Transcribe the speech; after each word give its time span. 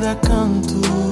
cada 0.00 0.14
canto. 0.20 1.09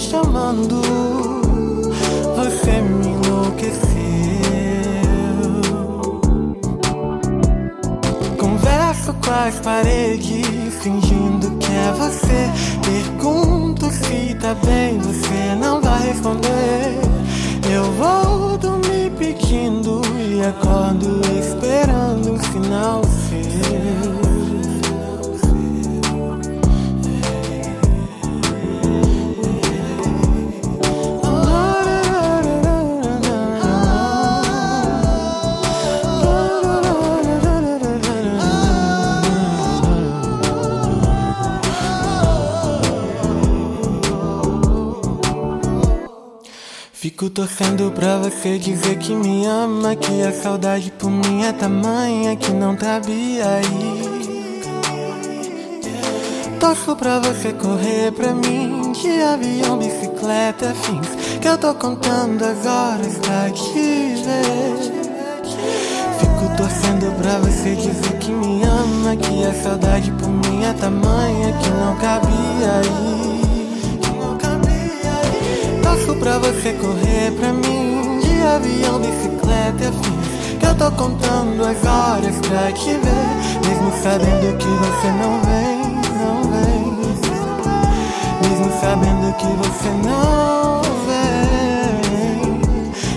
Chamando. 0.00 0.80
Você 2.36 2.80
me 2.80 3.08
enlouqueceu. 3.08 3.80
Converso 8.38 9.14
com 9.14 9.30
as 9.30 9.60
paredes, 9.60 10.74
fingindo 10.80 11.50
que 11.58 11.70
é 11.70 11.92
você. 11.92 12.50
Pergunto 12.82 13.90
se 13.90 14.34
tá 14.36 14.54
bem, 14.64 14.98
você 14.98 15.54
não 15.60 15.80
vai 15.80 16.08
responder. 16.08 16.98
Eu 17.70 17.84
vou 17.92 18.58
dormir 18.58 19.12
pedindo 19.18 20.00
e 20.18 20.42
acordo 20.42 21.20
esperando 21.38 22.32
um 22.32 22.42
sinal 22.42 23.02
seu. 23.04 24.29
Fico 47.20 47.28
torcendo 47.28 47.92
pra 47.92 48.16
você 48.16 48.58
dizer 48.58 48.96
que 48.96 49.14
me 49.14 49.44
ama. 49.44 49.94
Que 49.94 50.22
a 50.22 50.32
saudade 50.32 50.90
por 50.92 51.10
mim 51.10 51.42
é 51.44 51.52
tamanha 51.52 52.34
que 52.34 52.50
não 52.50 52.74
cabia 52.74 53.44
aí. 53.46 54.02
Torço 56.58 56.96
pra 56.96 57.18
você 57.18 57.52
correr 57.52 58.10
pra 58.12 58.32
mim. 58.32 58.92
De 58.92 59.22
avião, 59.22 59.76
bicicleta, 59.76 60.74
fins. 60.74 61.38
Que 61.42 61.48
eu 61.48 61.58
tô 61.58 61.74
contando 61.74 62.42
horas 62.42 63.18
pra 63.18 63.50
te 63.50 64.14
ver. 64.24 64.78
Fico 66.20 66.56
torcendo 66.56 67.14
pra 67.20 67.36
você 67.40 67.74
dizer 67.74 68.18
que 68.18 68.32
me 68.32 68.62
ama. 68.62 69.14
Que 69.14 69.44
a 69.44 69.52
saudade 69.62 70.10
por 70.12 70.30
mim 70.30 70.64
é 70.64 70.72
tamanha 70.72 71.52
que 71.52 71.68
não 71.68 71.96
cabia 71.96 72.80
aí. 72.80 73.39
Pra 76.20 76.38
você 76.38 76.74
correr 76.74 77.32
pra 77.32 77.50
mim. 77.50 78.20
De 78.20 78.42
avião, 78.42 79.00
bicicleta 79.00 79.82
e 79.82 79.86
afins 79.86 80.58
Que 80.58 80.66
eu 80.66 80.74
tô 80.76 80.90
contando 80.92 81.64
as 81.64 81.82
horas 81.84 82.36
pra 82.46 82.70
te 82.72 82.90
ver. 82.90 83.40
Mesmo 83.66 83.90
sabendo 84.02 84.56
que 84.58 84.68
você 84.68 85.08
não 85.12 85.40
vem, 85.40 85.80
não 86.20 86.42
vem. 86.50 86.84
Mesmo 88.42 88.70
sabendo 88.80 89.34
que 89.36 89.46
você 89.46 89.88
não 90.06 90.82
vem. 91.06 91.30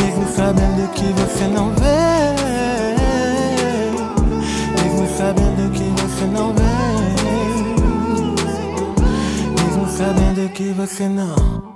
Mesmo 0.00 0.24
sabendo 0.36 0.88
que 0.92 1.12
você 1.12 1.44
não 1.48 1.70
vem. 1.74 2.34
Mesmo 4.82 5.06
sabendo 5.18 5.70
que 5.72 5.86
você 6.00 6.24
não 6.26 6.54
vem. 6.54 6.64
Mesmo 9.64 9.88
sabendo 9.88 10.48
que 10.52 10.72
você 10.72 11.08
não 11.08 11.73